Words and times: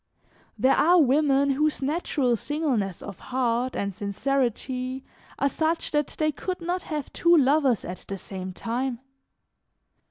"There 0.57 0.75
are 0.75 0.99
women 0.99 1.51
whose 1.51 1.83
natural 1.83 2.35
singleness 2.35 3.03
of 3.03 3.19
heart 3.19 3.75
and 3.75 3.93
sincerity 3.93 5.03
are 5.37 5.47
such 5.47 5.91
that 5.91 6.15
they 6.17 6.31
could 6.31 6.59
not 6.59 6.81
have 6.81 7.13
two 7.13 7.37
lovers 7.37 7.85
at 7.85 8.05
the 8.07 8.17
same 8.17 8.51
time. 8.51 8.99